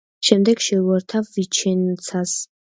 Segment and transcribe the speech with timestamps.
[0.29, 2.37] შემდეგ შეუერთდა „ვიჩენცას“.